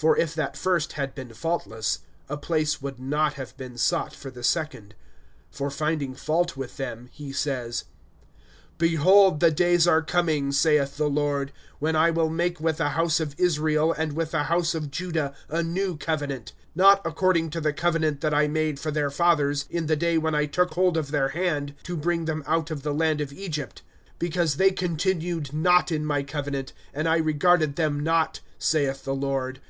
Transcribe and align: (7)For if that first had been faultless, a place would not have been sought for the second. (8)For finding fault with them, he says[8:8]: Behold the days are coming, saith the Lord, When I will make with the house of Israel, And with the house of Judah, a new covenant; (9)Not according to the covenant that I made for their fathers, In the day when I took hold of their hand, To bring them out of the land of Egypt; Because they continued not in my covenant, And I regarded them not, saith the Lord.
(7)For 0.00 0.18
if 0.18 0.34
that 0.34 0.56
first 0.56 0.94
had 0.94 1.14
been 1.14 1.32
faultless, 1.32 2.00
a 2.28 2.36
place 2.36 2.82
would 2.82 2.98
not 2.98 3.34
have 3.34 3.56
been 3.56 3.78
sought 3.78 4.12
for 4.12 4.32
the 4.32 4.42
second. 4.42 4.96
(8)For 5.54 5.72
finding 5.72 6.12
fault 6.16 6.56
with 6.56 6.76
them, 6.76 7.08
he 7.12 7.30
says[8:8]: 7.30 7.84
Behold 8.78 9.38
the 9.38 9.52
days 9.52 9.86
are 9.86 10.02
coming, 10.02 10.50
saith 10.50 10.96
the 10.96 11.08
Lord, 11.08 11.52
When 11.78 11.94
I 11.94 12.10
will 12.10 12.30
make 12.30 12.58
with 12.58 12.78
the 12.78 12.88
house 12.98 13.20
of 13.20 13.36
Israel, 13.38 13.92
And 13.92 14.14
with 14.14 14.32
the 14.32 14.44
house 14.44 14.74
of 14.74 14.90
Judah, 14.90 15.34
a 15.48 15.62
new 15.62 15.96
covenant; 15.96 16.52
(9)Not 16.76 17.00
according 17.04 17.50
to 17.50 17.60
the 17.60 17.72
covenant 17.72 18.22
that 18.22 18.34
I 18.34 18.48
made 18.48 18.80
for 18.80 18.90
their 18.90 19.10
fathers, 19.10 19.66
In 19.70 19.86
the 19.86 19.94
day 19.94 20.18
when 20.18 20.34
I 20.34 20.46
took 20.46 20.74
hold 20.74 20.96
of 20.96 21.12
their 21.12 21.28
hand, 21.28 21.76
To 21.84 21.96
bring 21.96 22.24
them 22.24 22.42
out 22.48 22.72
of 22.72 22.82
the 22.82 22.94
land 22.94 23.20
of 23.20 23.32
Egypt; 23.32 23.82
Because 24.18 24.56
they 24.56 24.72
continued 24.72 25.52
not 25.52 25.92
in 25.92 26.04
my 26.04 26.24
covenant, 26.24 26.72
And 26.92 27.08
I 27.08 27.18
regarded 27.18 27.76
them 27.76 28.00
not, 28.00 28.40
saith 28.58 29.04
the 29.04 29.14
Lord. 29.14 29.60